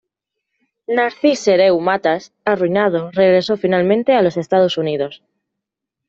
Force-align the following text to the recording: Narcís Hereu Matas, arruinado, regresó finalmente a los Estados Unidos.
Narcís 0.99 1.41
Hereu 1.53 1.75
Matas, 1.87 2.23
arruinado, 2.51 3.01
regresó 3.21 3.53
finalmente 3.55 4.11
a 4.15 4.23
los 4.23 4.35
Estados 4.35 4.79
Unidos. 4.79 5.21